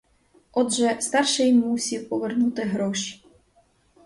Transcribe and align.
Отже, 0.51 0.97
старший 1.01 1.53
мусів 1.53 2.09
повернути 2.09 2.61
гроші. 2.61 3.23